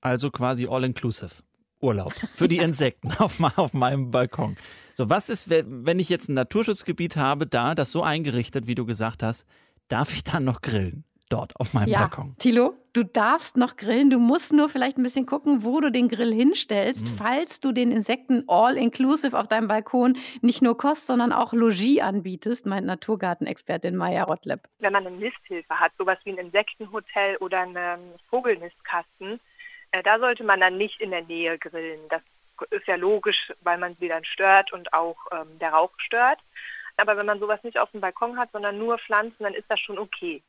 [0.00, 1.42] Also quasi all-inclusive.
[1.80, 4.56] Urlaub für die Insekten auf, auf, meinem Balkon.
[4.94, 8.84] So, was ist, wenn ich jetzt ein Naturschutzgebiet habe, da das so eingerichtet, wie du
[8.84, 9.46] gesagt hast,
[9.88, 11.04] darf ich dann noch grillen?
[11.30, 12.34] Dort auf meinem ja, Balkon.
[12.40, 14.10] Tilo, du darfst noch grillen.
[14.10, 17.14] Du musst nur vielleicht ein bisschen gucken, wo du den Grill hinstellst, mhm.
[17.16, 22.66] falls du den Insekten all-inclusive auf deinem Balkon nicht nur Kost, sondern auch Logis anbietest,
[22.66, 24.68] meint Naturgartenexpertin Maya Rottleb.
[24.80, 29.38] Wenn man eine Nisthilfe hat, sowas wie ein Insektenhotel oder einen Vogelnistkasten,
[30.04, 32.00] da sollte man dann nicht in der Nähe grillen.
[32.08, 32.22] Das
[32.70, 36.38] ist ja logisch, weil man sie dann stört und auch ähm, der Rauch stört.
[36.96, 39.80] Aber wenn man sowas nicht auf dem Balkon hat, sondern nur Pflanzen, dann ist das
[39.80, 40.42] schon okay.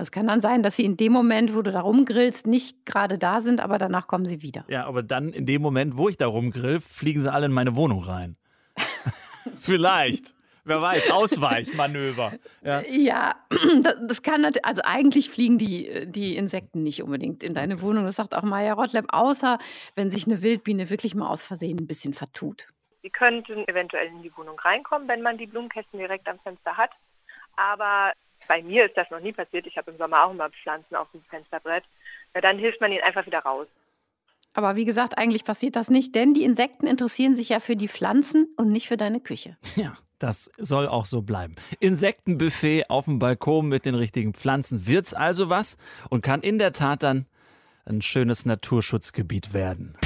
[0.00, 3.18] Es kann dann sein, dass sie in dem Moment, wo du da rumgrillst, nicht gerade
[3.18, 4.64] da sind, aber danach kommen sie wieder.
[4.68, 7.74] Ja, aber dann in dem Moment, wo ich da rumgrill, fliegen sie alle in meine
[7.74, 8.36] Wohnung rein.
[9.58, 10.34] Vielleicht.
[10.68, 12.34] Wer weiß, Ausweichmanöver.
[12.62, 13.36] Ja, ja
[13.82, 18.04] das, das, kann natürlich, also eigentlich fliegen die, die Insekten nicht unbedingt in deine Wohnung.
[18.04, 19.58] Das sagt auch Maya Rottleb, außer
[19.94, 22.68] wenn sich eine Wildbiene wirklich mal aus Versehen ein bisschen vertut.
[23.02, 26.90] Sie könnten eventuell in die Wohnung reinkommen, wenn man die Blumenkästen direkt am Fenster hat.
[27.56, 28.12] Aber
[28.46, 29.66] bei mir ist das noch nie passiert.
[29.66, 31.84] Ich habe im Sommer auch immer Pflanzen auf dem Fensterbrett.
[32.34, 33.68] Dann hilft man ihnen einfach wieder raus.
[34.52, 37.88] Aber wie gesagt, eigentlich passiert das nicht, denn die Insekten interessieren sich ja für die
[37.88, 39.56] Pflanzen und nicht für deine Küche.
[39.76, 41.54] Ja, das soll auch so bleiben.
[41.80, 45.76] Insektenbuffet auf dem Balkon mit den richtigen Pflanzen wird's also was
[46.10, 47.26] und kann in der Tat dann
[47.86, 49.96] ein schönes Naturschutzgebiet werden.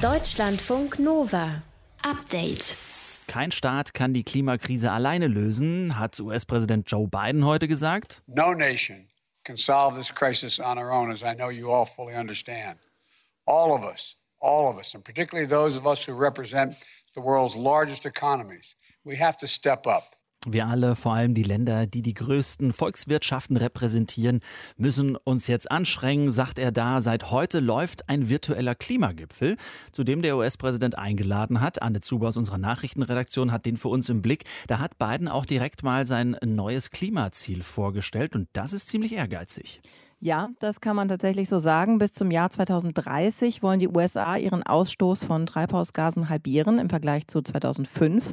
[0.00, 1.62] Deutschlandfunk Nova.
[2.02, 2.76] Update.
[3.26, 8.22] Kein Staat kann die Klimakrise alleine lösen, hat US-Präsident Joe Biden heute gesagt.
[8.26, 9.06] No nation
[9.44, 12.78] can solve this crisis on our own, as I know you all fully understand.
[13.46, 16.76] All of us, all of us, and particularly those of us who represent
[17.14, 20.10] the world's largest economies, we have to step up.
[20.46, 24.40] Wir alle, vor allem die Länder, die die größten Volkswirtschaften repräsentieren,
[24.76, 27.00] müssen uns jetzt anstrengen, sagt er da.
[27.00, 29.56] Seit heute läuft ein virtueller Klimagipfel,
[29.92, 31.80] zu dem der US-Präsident eingeladen hat.
[31.80, 34.44] Anne Zuber aus unserer Nachrichtenredaktion hat den für uns im Blick.
[34.66, 39.80] Da hat Biden auch direkt mal sein neues Klimaziel vorgestellt und das ist ziemlich ehrgeizig.
[40.20, 41.98] Ja, das kann man tatsächlich so sagen.
[41.98, 47.42] Bis zum Jahr 2030 wollen die USA ihren Ausstoß von Treibhausgasen halbieren im Vergleich zu
[47.42, 48.32] 2005.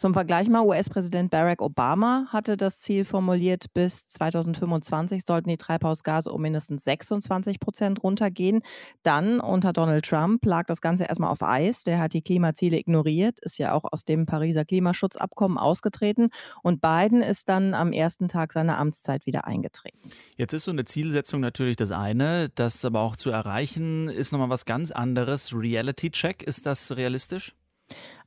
[0.00, 6.32] Zum Vergleich mal, US-Präsident Barack Obama hatte das Ziel formuliert, bis 2025 sollten die Treibhausgase
[6.32, 8.62] um mindestens 26 Prozent runtergehen.
[9.02, 11.84] Dann unter Donald Trump lag das Ganze erstmal auf Eis.
[11.84, 16.30] Der hat die Klimaziele ignoriert, ist ja auch aus dem Pariser Klimaschutzabkommen ausgetreten.
[16.62, 19.98] Und Biden ist dann am ersten Tag seiner Amtszeit wieder eingetreten.
[20.38, 24.48] Jetzt ist so eine Zielsetzung natürlich das eine, das aber auch zu erreichen ist nochmal
[24.48, 25.52] was ganz anderes.
[25.54, 27.54] Reality Check, ist das realistisch?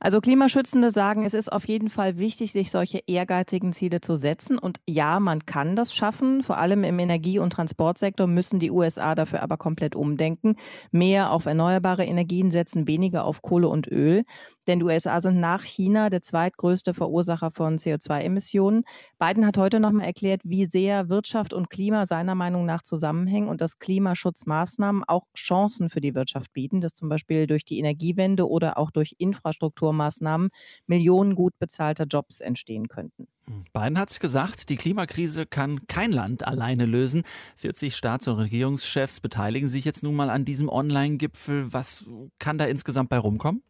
[0.04, 4.58] Also Klimaschützende sagen, es ist auf jeden Fall wichtig, sich solche ehrgeizigen Ziele zu setzen.
[4.58, 6.42] Und ja, man kann das schaffen.
[6.42, 10.56] Vor allem im Energie- und Transportsektor müssen die USA dafür aber komplett umdenken.
[10.90, 14.24] Mehr auf erneuerbare Energien setzen, weniger auf Kohle und Öl.
[14.66, 18.82] Denn die USA sind nach China der zweitgrößte Verursacher von CO2-Emissionen.
[19.18, 23.62] Biden hat heute nochmal erklärt, wie sehr Wirtschaft und Klima seiner Meinung nach zusammenhängen und
[23.62, 28.78] dass Klimaschutzmaßnahmen auch Chancen für die Wirtschaft bieten, dass zum Beispiel durch die Energiewende oder
[28.78, 29.14] auch durch
[29.54, 30.50] Infrastrukturmaßnahmen
[30.86, 33.26] Millionen gut bezahlter Jobs entstehen könnten.
[33.72, 37.24] Biden hat es gesagt, die Klimakrise kann kein Land alleine lösen.
[37.56, 41.72] 40 Staats- und Regierungschefs beteiligen sich jetzt nun mal an diesem Online-Gipfel.
[41.72, 42.06] Was
[42.38, 43.62] kann da insgesamt bei rumkommen?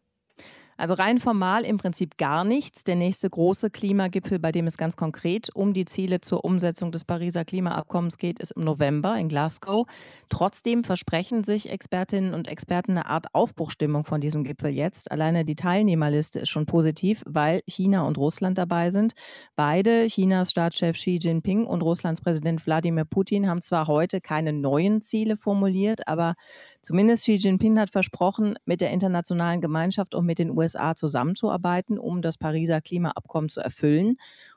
[0.76, 2.82] Also rein formal im Prinzip gar nichts.
[2.84, 7.04] Der nächste große Klimagipfel, bei dem es ganz konkret um die Ziele zur Umsetzung des
[7.04, 9.86] Pariser Klimaabkommens geht, ist im November in Glasgow.
[10.28, 15.12] Trotzdem versprechen sich Expertinnen und Experten eine Art Aufbruchstimmung von diesem Gipfel jetzt.
[15.12, 19.14] Alleine die Teilnehmerliste ist schon positiv, weil China und Russland dabei sind.
[19.54, 25.00] Beide, Chinas Staatschef Xi Jinping und Russlands Präsident Wladimir Putin, haben zwar heute keine neuen
[25.02, 26.34] Ziele formuliert, aber
[26.82, 31.98] zumindest Xi Jinping hat versprochen, mit der internationalen Gemeinschaft und mit den USA USA zusammenzuarbeiten,
[31.98, 34.16] um das Pariser Klimaabkommen zu erfüllen.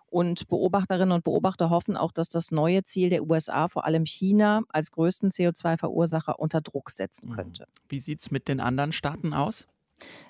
[0.10, 4.62] Und Beobachterinnen und Beobachter hoffen auch, dass das neue Ziel der USA vor allem China
[4.70, 7.36] als größten CO2-Verursacher unter Druck setzen mhm.
[7.36, 7.68] könnte.
[7.90, 9.68] Wie sieht es mit den anderen Staaten aus?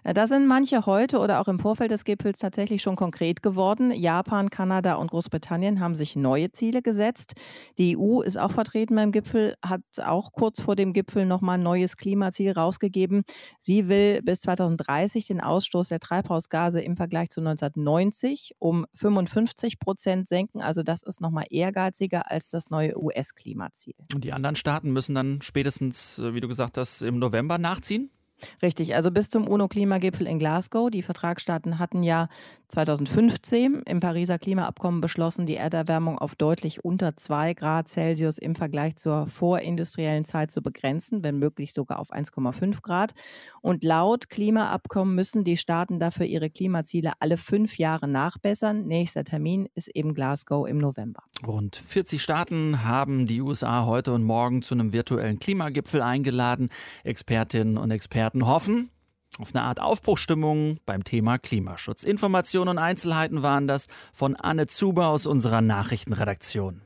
[0.03, 3.91] Äh, da sind manche heute oder auch im Vorfeld des Gipfels tatsächlich schon konkret geworden.
[3.91, 7.33] Japan, Kanada und Großbritannien haben sich neue Ziele gesetzt.
[7.77, 11.63] Die EU ist auch vertreten beim Gipfel, hat auch kurz vor dem Gipfel nochmal ein
[11.63, 13.23] neues Klimaziel rausgegeben.
[13.59, 20.27] Sie will bis 2030 den Ausstoß der Treibhausgase im Vergleich zu 1990 um 55 Prozent
[20.27, 20.61] senken.
[20.61, 23.95] Also das ist nochmal ehrgeiziger als das neue US-Klimaziel.
[24.13, 28.09] Und die anderen Staaten müssen dann spätestens, äh, wie du gesagt hast, im November nachziehen?
[28.61, 30.89] Richtig, also bis zum UNO-Klimagipfel in Glasgow.
[30.89, 32.29] Die Vertragsstaaten hatten ja
[32.69, 38.97] 2015 im Pariser Klimaabkommen beschlossen, die Erderwärmung auf deutlich unter 2 Grad Celsius im Vergleich
[38.97, 43.13] zur vorindustriellen Zeit zu begrenzen, wenn möglich sogar auf 1,5 Grad.
[43.61, 48.85] Und laut Klimaabkommen müssen die Staaten dafür ihre Klimaziele alle fünf Jahre nachbessern.
[48.85, 51.23] Nächster Termin ist eben Glasgow im November.
[51.45, 56.69] Rund 40 Staaten haben die USA heute und morgen zu einem virtuellen Klimagipfel eingeladen.
[57.03, 58.89] Expertinnen und Experten hoffen,
[59.39, 62.03] auf eine Art Aufbruchstimmung beim Thema Klimaschutz.
[62.03, 66.81] Informationen und Einzelheiten waren das von Anne Zuber aus unserer Nachrichtenredaktion.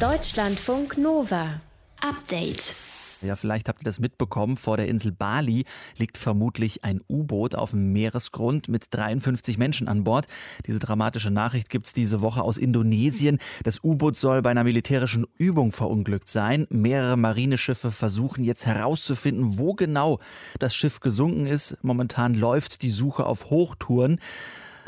[0.00, 1.60] Deutschlandfunk Nova.
[2.00, 2.74] Update.
[3.20, 4.56] Ja, vielleicht habt ihr das mitbekommen.
[4.56, 5.64] Vor der Insel Bali
[5.96, 10.28] liegt vermutlich ein U-Boot auf dem Meeresgrund mit 53 Menschen an Bord.
[10.66, 13.38] Diese dramatische Nachricht gibt es diese Woche aus Indonesien.
[13.64, 16.68] Das U-Boot soll bei einer militärischen Übung verunglückt sein.
[16.70, 20.20] Mehrere Marineschiffe versuchen jetzt herauszufinden, wo genau
[20.60, 21.76] das Schiff gesunken ist.
[21.82, 24.20] Momentan läuft die Suche auf Hochtouren.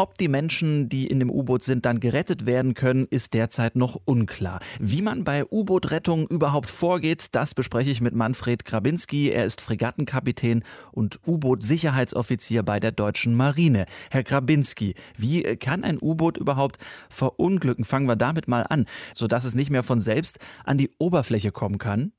[0.00, 4.00] Ob die Menschen, die in dem U-Boot sind, dann gerettet werden können, ist derzeit noch
[4.06, 4.60] unklar.
[4.78, 9.28] Wie man bei U-Boot-Rettung überhaupt vorgeht, das bespreche ich mit Manfred Krabinski.
[9.28, 13.84] Er ist Fregattenkapitän und U-Boot-Sicherheitsoffizier bei der deutschen Marine.
[14.10, 16.78] Herr Krabinski, wie kann ein U-Boot überhaupt
[17.10, 17.84] verunglücken?
[17.84, 21.76] Fangen wir damit mal an, sodass es nicht mehr von selbst an die Oberfläche kommen
[21.76, 22.12] kann.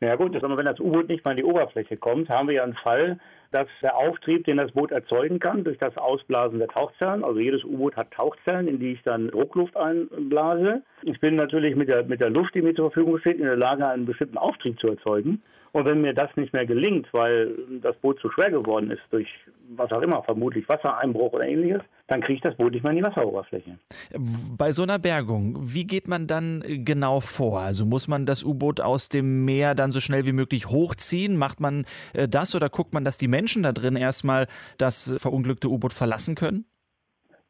[0.00, 2.64] Na ja, gut, wenn das U-Boot nicht mal an die Oberfläche kommt, haben wir ja
[2.64, 3.18] einen Fall,
[3.50, 7.64] dass der Auftrieb, den das Boot erzeugen kann, durch das Ausblasen der Tauchzellen, also jedes
[7.64, 10.82] U-Boot hat Tauchzellen, in die ich dann Druckluft einblase.
[11.02, 13.56] Ich bin natürlich mit der, mit der Luft, die mir zur Verfügung steht, in der
[13.56, 15.42] Lage, einen bestimmten Auftrieb zu erzeugen.
[15.78, 19.28] Und wenn mir das nicht mehr gelingt, weil das Boot zu schwer geworden ist, durch
[19.76, 23.04] was auch immer, vermutlich Wassereinbruch oder ähnliches, dann kriegt das Boot nicht mehr in die
[23.04, 23.78] Wasseroberfläche.
[24.56, 27.60] Bei so einer Bergung, wie geht man dann genau vor?
[27.60, 31.36] Also muss man das U-Boot aus dem Meer dann so schnell wie möglich hochziehen?
[31.36, 35.68] Macht man äh, das oder guckt man, dass die Menschen da drin erstmal das verunglückte
[35.68, 36.64] U-Boot verlassen können?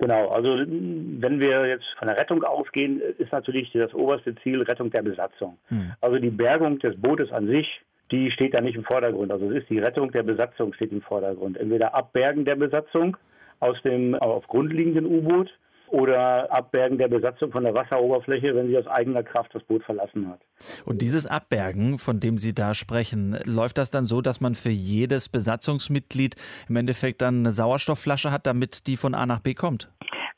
[0.01, 4.91] Genau, also wenn wir jetzt von der Rettung ausgehen, ist natürlich das oberste Ziel Rettung
[4.91, 5.57] der Besatzung.
[5.69, 5.93] Hm.
[6.03, 9.31] Also die Bergung des Bootes an sich die steht da nicht im Vordergrund.
[9.31, 11.57] Also es ist die Rettung der Besatzung steht im Vordergrund.
[11.57, 13.16] Entweder Abbergen der Besatzung
[13.61, 15.51] aus dem auf Grund liegenden U-Boot
[15.90, 20.29] oder Abbergen der Besatzung von der Wasseroberfläche, wenn sie aus eigener Kraft das Boot verlassen
[20.29, 20.40] hat.
[20.85, 24.71] Und dieses Abbergen, von dem Sie da sprechen, läuft das dann so, dass man für
[24.71, 26.37] jedes Besatzungsmitglied
[26.68, 29.88] im Endeffekt dann eine Sauerstoffflasche hat, damit die von A nach B kommt?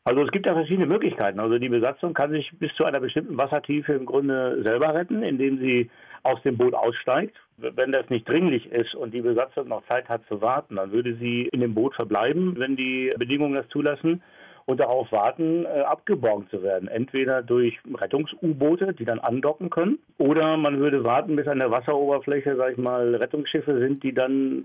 [0.05, 1.41] Also es gibt da verschiedene Möglichkeiten.
[1.41, 5.59] Also die Besatzung kann sich bis zu einer bestimmten Wassertiefe im Grunde selber retten, indem
[5.59, 5.91] sie
[6.23, 7.37] aus dem Boot aussteigt.
[7.59, 11.17] Wenn das nicht dringlich ist und die Besatzung noch Zeit hat zu warten, dann würde
[11.17, 14.23] sie in dem Boot verbleiben, wenn die Bedingungen das zulassen
[14.65, 16.89] und darauf warten, äh, abgeborgen zu werden.
[16.89, 22.57] Entweder durch Rettungs-U-Boote, die dann andocken können, oder man würde warten, bis an der Wasseroberfläche,
[22.57, 24.65] sag ich mal, Rettungsschiffe sind, die dann,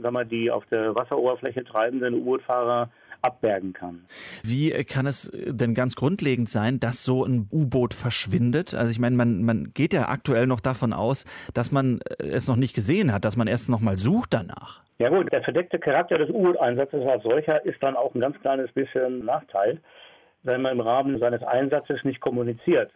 [0.00, 2.90] sag mal, die auf der Wasseroberfläche treibenden U-Boot-Fahrer
[3.22, 4.04] abbergen kann.
[4.42, 8.74] Wie kann es denn ganz grundlegend sein, dass so ein U-Boot verschwindet?
[8.74, 11.24] Also ich meine, man, man geht ja aktuell noch davon aus,
[11.54, 14.82] dass man es noch nicht gesehen hat, dass man erst noch mal sucht danach.
[14.98, 18.72] Ja gut, der verdeckte Charakter des U-Boot-Einsatzes als solcher ist dann auch ein ganz kleines
[18.72, 19.80] bisschen Nachteil,
[20.42, 22.90] wenn man im Rahmen seines Einsatzes nicht kommuniziert.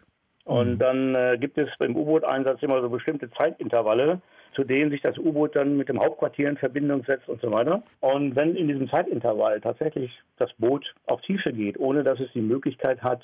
[0.44, 0.78] Und mhm.
[0.78, 4.22] dann äh, gibt es beim U-Boot-Einsatz immer so bestimmte Zeitintervalle,
[4.54, 7.82] zu denen sich das U-Boot dann mit dem Hauptquartier in Verbindung setzt und so weiter.
[8.00, 12.40] Und wenn in diesem Zeitintervall tatsächlich das Boot auf Tiefe geht, ohne dass es die
[12.40, 13.22] Möglichkeit hat,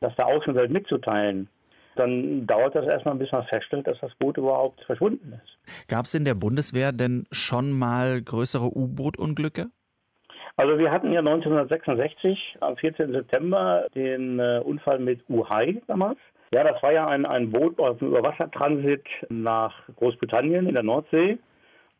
[0.00, 1.48] das der Außenwelt mitzuteilen,
[1.96, 5.88] dann dauert das erstmal, bis man feststellt, dass das Boot überhaupt verschwunden ist.
[5.88, 9.66] Gab es in der Bundeswehr denn schon mal größere U-Boot-Unglücke?
[10.58, 13.12] Also wir hatten ja 1966 am 14.
[13.12, 16.18] September den äh, Unfall mit Uhai damals.
[16.52, 21.38] Ja, das war ja ein, ein Boot auf dem Überwassertransit nach Großbritannien in der Nordsee.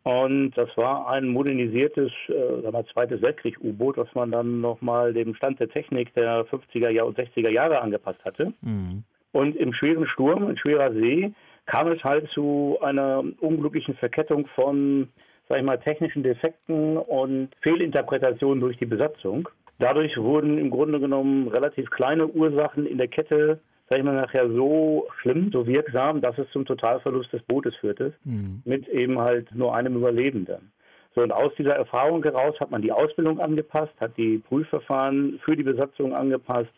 [0.05, 5.35] Und das war ein modernisiertes äh, sagen wir, zweites Weltkrieg-U-Boot, was man dann nochmal dem
[5.35, 8.53] Stand der Technik der 50er Jahre und 60er Jahre angepasst hatte.
[8.61, 9.03] Mhm.
[9.33, 11.33] Und im schweren Sturm, in schwerer See,
[11.67, 15.09] kam es halt zu einer unglücklichen Verkettung von,
[15.49, 19.49] sag ich mal, technischen Defekten und Fehlinterpretationen durch die Besatzung.
[19.81, 24.51] Dadurch wurden im Grunde genommen relativ kleine Ursachen in der Kette sag ich mal, nachher
[24.51, 28.63] so schlimm, so wirksam, dass es zum Totalverlust des Bootes führte, mhm.
[28.65, 30.73] mit eben halt nur einem Überlebenden.
[31.15, 35.57] So, und aus dieser Erfahrung heraus hat man die Ausbildung angepasst, hat die Prüfverfahren für
[35.57, 36.73] die Besatzung angepasst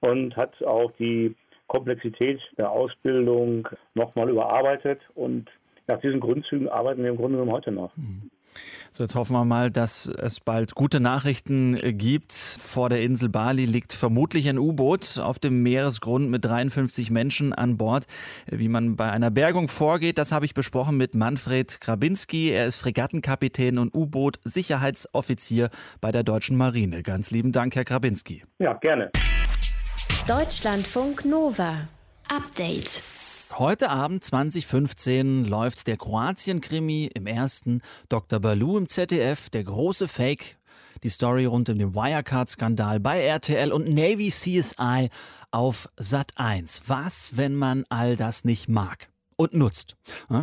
[0.00, 1.34] und hat auch die
[1.68, 5.00] Komplexität der Ausbildung nochmal überarbeitet.
[5.14, 5.48] Und
[5.86, 7.96] nach diesen Grundzügen arbeiten wir im Grunde genommen heute noch.
[7.96, 8.30] Mhm.
[8.92, 12.32] So, jetzt hoffen wir mal, dass es bald gute Nachrichten äh, gibt.
[12.32, 17.76] Vor der Insel Bali liegt vermutlich ein U-Boot auf dem Meeresgrund mit 53 Menschen an
[17.76, 18.06] Bord.
[18.46, 22.50] Wie man bei einer Bergung vorgeht, das habe ich besprochen mit Manfred Grabinski.
[22.50, 27.02] Er ist Fregattenkapitän und U-Boot-Sicherheitsoffizier bei der deutschen Marine.
[27.02, 28.44] Ganz lieben Dank, Herr Grabinski.
[28.58, 29.10] Ja, gerne.
[30.26, 31.88] Deutschlandfunk Nova.
[32.28, 33.02] Update.
[33.56, 38.40] Heute Abend 2015 läuft der Kroatien-Krimi im ersten, Dr.
[38.40, 40.58] Baloo im ZDF, der große Fake,
[41.02, 45.08] die Story rund um den Wirecard-Skandal bei RTL und Navy CSI
[45.50, 46.82] auf Sat 1.
[46.86, 49.08] Was, wenn man all das nicht mag?
[49.40, 49.96] und nutzt.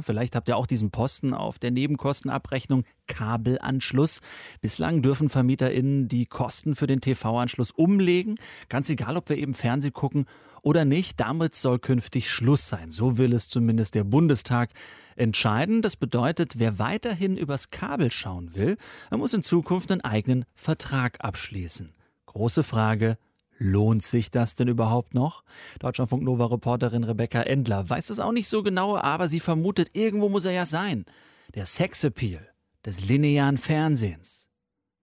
[0.03, 4.21] vielleicht habt ihr auch diesen Posten auf der Nebenkostenabrechnung Kabelanschluss.
[4.61, 8.35] Bislang dürfen VermieterInnen die Kosten für den TV-Anschluss umlegen,
[8.69, 10.27] ganz egal, ob wir eben Fernseh gucken
[10.65, 12.89] oder nicht, damit soll künftig Schluss sein.
[12.89, 14.71] So will es zumindest der Bundestag
[15.15, 15.83] entscheiden.
[15.83, 18.77] Das bedeutet, wer weiterhin übers Kabel schauen will,
[19.11, 21.93] er muss in Zukunft einen eigenen Vertrag abschließen.
[22.25, 23.17] Große Frage,
[23.57, 25.41] Lohnt sich das denn überhaupt noch?
[25.79, 30.27] Deutschlandfunk Nova Reporterin Rebecca Endler weiß es auch nicht so genau, aber sie vermutet, irgendwo
[30.27, 31.05] muss er ja sein.
[31.53, 32.45] Der Sexappeal
[32.85, 34.49] des linearen Fernsehens.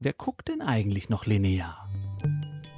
[0.00, 1.88] Wer guckt denn eigentlich noch linear?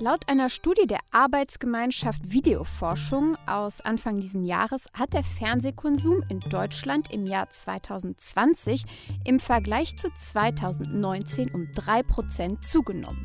[0.05, 7.11] Laut einer Studie der Arbeitsgemeinschaft Videoforschung aus Anfang dieses Jahres hat der Fernsehkonsum in Deutschland
[7.11, 8.85] im Jahr 2020
[9.25, 13.25] im Vergleich zu 2019 um 3% zugenommen.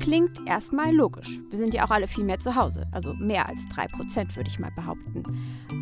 [0.00, 1.38] Klingt erstmal logisch.
[1.50, 4.58] Wir sind ja auch alle viel mehr zu Hause, also mehr als 3% würde ich
[4.58, 5.22] mal behaupten.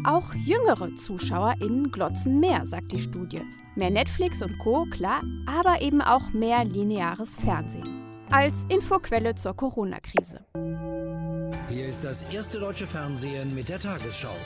[0.04, 3.42] Auch jüngere ZuschauerInnen glotzen mehr, sagt die Studie.
[3.76, 8.07] Mehr Netflix und Co., klar, aber eben auch mehr lineares Fernsehen.
[8.30, 10.44] Als Infoquelle zur Corona-Krise.
[11.68, 14.36] Hier ist das erste deutsche Fernsehen mit der Tagesschau.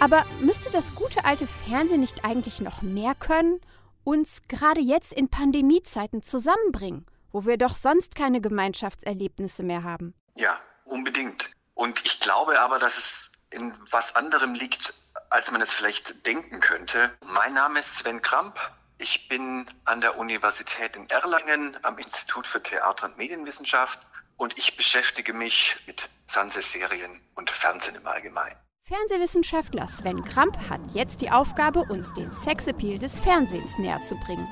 [0.00, 3.60] Aber müsste das gute alte Fernsehen nicht eigentlich noch mehr können?
[4.04, 7.06] Uns gerade jetzt in Pandemiezeiten zusammenbringen?
[7.32, 10.14] wo wir doch sonst keine Gemeinschaftserlebnisse mehr haben.
[10.36, 11.50] Ja, unbedingt.
[11.74, 14.94] Und ich glaube aber, dass es in was anderem liegt,
[15.30, 17.10] als man es vielleicht denken könnte.
[17.34, 18.58] Mein Name ist Sven Kramp.
[19.02, 23.98] Ich bin an der Universität in Erlangen am Institut für Theater- und Medienwissenschaft
[24.36, 28.54] und ich beschäftige mich mit Fernsehserien und Fernsehen im Allgemeinen.
[28.84, 34.46] Fernsehwissenschaftler Sven Kramp hat jetzt die Aufgabe, uns den Sexappeal des Fernsehens näher zu bringen.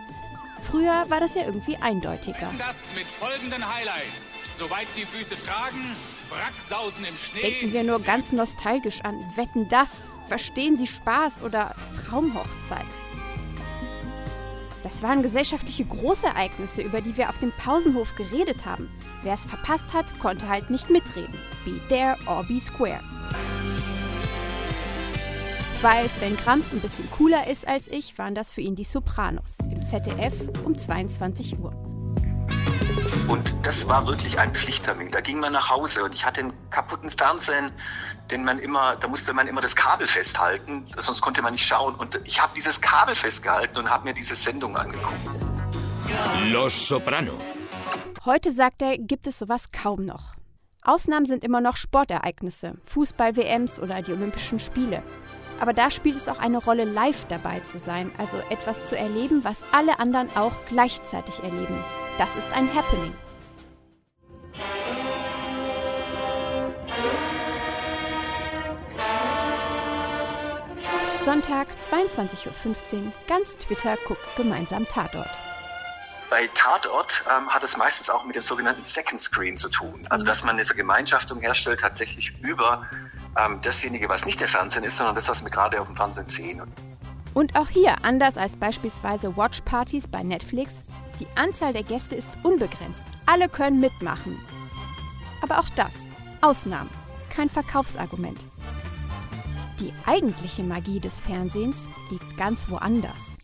[0.69, 2.53] Früher war das ja irgendwie eindeutiger.
[2.59, 4.35] Das mit folgenden Highlights.
[4.59, 5.97] Soweit die Füße tragen,
[6.29, 7.43] Wracksausen im Schnee.
[7.43, 12.87] Denken wir nur ganz nostalgisch an Wetten das, Verstehen Sie Spaß oder Traumhochzeit.
[14.83, 18.91] Das waren gesellschaftliche Großereignisse, über die wir auf dem Pausenhof geredet haben.
[19.23, 21.35] Wer es verpasst hat, konnte halt nicht mitreden.
[21.65, 23.01] Be there or be square.
[25.83, 29.57] Weil Sven Kramp ein bisschen cooler ist als ich, waren das für ihn die Sopranos
[29.71, 31.90] im ZDF um 22 Uhr.
[33.29, 35.11] Und das war wirklich ein Pflichttermin.
[35.11, 37.71] Da ging man nach Hause und ich hatte einen kaputten Fernsehen,
[38.31, 41.95] den man immer, da musste man immer das Kabel festhalten, sonst konnte man nicht schauen.
[41.95, 45.15] Und ich habe dieses Kabel festgehalten und habe mir diese Sendung angeguckt.
[46.51, 47.33] Los Soprano.
[48.25, 50.35] Heute sagt er, gibt es sowas kaum noch.
[50.83, 55.03] Ausnahmen sind immer noch Sportereignisse, Fußball-WMs oder die Olympischen Spiele.
[55.61, 59.45] Aber da spielt es auch eine Rolle, live dabei zu sein, also etwas zu erleben,
[59.45, 61.85] was alle anderen auch gleichzeitig erleben.
[62.21, 63.15] Das ist ein Happening.
[71.25, 75.31] Sonntag, 22.15 Uhr, ganz Twitter guckt gemeinsam Tatort.
[76.29, 80.07] Bei Tatort ähm, hat es meistens auch mit dem sogenannten Second Screen zu tun.
[80.11, 82.87] Also, dass man eine Vergemeinschaftung herstellt, tatsächlich über
[83.43, 86.27] ähm, dasjenige, was nicht der Fernsehen ist, sondern das, was wir gerade auf dem Fernsehen
[86.27, 86.61] sehen.
[87.33, 90.85] Und auch hier, anders als beispielsweise Watchpartys bei Netflix,
[91.21, 93.05] die Anzahl der Gäste ist unbegrenzt.
[93.27, 94.45] Alle können mitmachen.
[95.43, 96.09] Aber auch das,
[96.41, 96.91] Ausnahmen,
[97.29, 98.41] kein Verkaufsargument.
[99.79, 103.37] Die eigentliche Magie des Fernsehens liegt ganz woanders.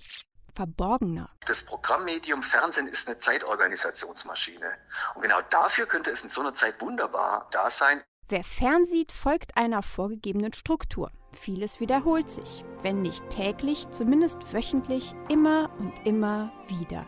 [0.55, 1.31] Verborgener.
[1.47, 4.73] Das Programmmedium Fernsehen ist eine Zeitorganisationsmaschine.
[5.15, 9.57] Und genau dafür könnte es in so einer Zeit wunderbar da sein, Wer fernsieht, folgt
[9.57, 11.13] einer vorgegebenen Struktur.
[11.31, 17.07] Vieles wiederholt sich, wenn nicht täglich, zumindest wöchentlich, immer und immer wieder.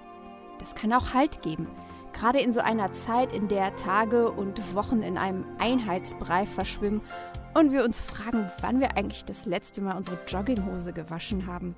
[0.58, 1.68] Das kann auch Halt geben,
[2.12, 7.00] gerade in so einer Zeit, in der Tage und Wochen in einem Einheitsbrei verschwimmen
[7.54, 11.76] und wir uns fragen, wann wir eigentlich das letzte Mal unsere Jogginghose gewaschen haben.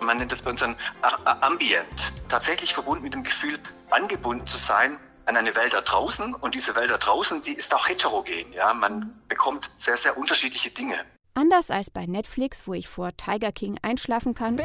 [0.00, 0.76] Man nennt das bei uns ein
[1.24, 3.58] Ambient, tatsächlich verbunden mit dem Gefühl,
[3.90, 7.74] angebunden zu sein an eine Welt da draußen und diese Welt da draußen, die ist
[7.74, 8.52] auch heterogen.
[8.52, 8.74] Ja?
[8.74, 10.96] Man bekommt sehr, sehr unterschiedliche Dinge.
[11.34, 14.60] Anders als bei Netflix, wo ich vor Tiger King einschlafen kann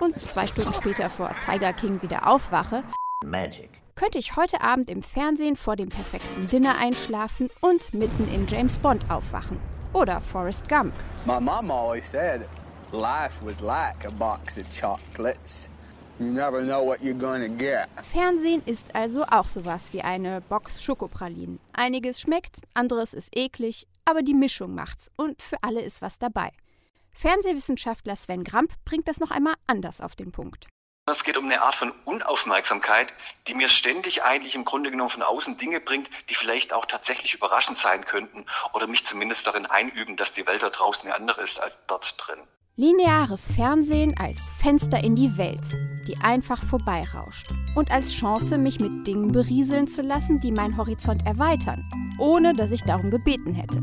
[0.00, 2.82] und zwei Stunden später vor Tiger King wieder aufwache,
[3.24, 3.68] Magic.
[3.94, 8.78] könnte ich heute Abend im Fernsehen vor dem perfekten Dinner einschlafen und mitten in James
[8.78, 9.58] Bond aufwachen.
[9.92, 10.94] Oder Forrest Gump.
[11.26, 12.46] My mom always said
[12.92, 15.68] life was like a box of chocolates.
[16.18, 17.88] You never know what you're gonna get.
[18.12, 21.58] Fernsehen ist also auch sowas wie eine Box Schokopralinen.
[21.74, 26.52] Einiges schmeckt, anderes ist eklig, aber die Mischung macht's und für alle ist was dabei.
[27.12, 30.68] Fernsehwissenschaftler Sven Gramp bringt das noch einmal anders auf den Punkt.
[31.10, 33.12] Es geht um eine Art von Unaufmerksamkeit,
[33.48, 37.34] die mir ständig eigentlich im Grunde genommen von außen Dinge bringt, die vielleicht auch tatsächlich
[37.34, 41.42] überraschend sein könnten oder mich zumindest darin einüben, dass die Welt da draußen eine andere
[41.42, 42.40] ist als dort drin.
[42.76, 45.64] Lineares Fernsehen als Fenster in die Welt,
[46.02, 47.52] die einfach vorbeirauscht.
[47.74, 51.84] Und als Chance, mich mit Dingen berieseln zu lassen, die meinen Horizont erweitern,
[52.18, 53.80] ohne dass ich darum gebeten hätte.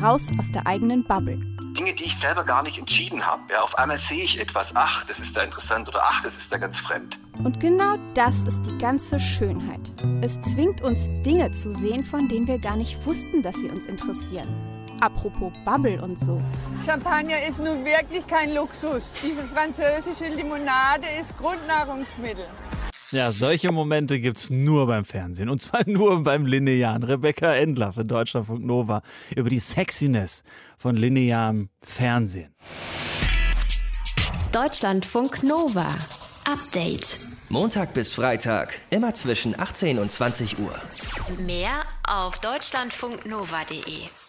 [0.00, 1.38] raus aus der eigenen Bubble.
[1.78, 3.42] Dinge, die ich selber gar nicht entschieden habe.
[3.50, 6.52] Ja, auf einmal sehe ich etwas, ach, das ist da interessant oder ach, das ist
[6.52, 7.18] da ganz fremd.
[7.42, 9.92] Und genau das ist die ganze Schönheit.
[10.22, 13.86] Es zwingt uns Dinge zu sehen, von denen wir gar nicht wussten, dass sie uns
[13.86, 14.71] interessieren.
[15.02, 16.40] Apropos Bubble und so.
[16.86, 19.12] Champagner ist nun wirklich kein Luxus.
[19.20, 22.46] Diese französische Limonade ist Grundnahrungsmittel.
[23.10, 25.48] Ja, solche Momente gibt's nur beim Fernsehen.
[25.48, 27.02] Und zwar nur beim Linearen.
[27.02, 29.02] Rebecca Endler für Deutschlandfunk Nova
[29.34, 30.44] über die Sexiness
[30.78, 32.54] von linearem Fernsehen.
[34.52, 35.88] Deutschlandfunk Nova.
[36.48, 37.18] Update.
[37.48, 40.74] Montag bis Freitag, immer zwischen 18 und 20 Uhr.
[41.38, 44.21] Mehr auf deutschlandfunknova.de.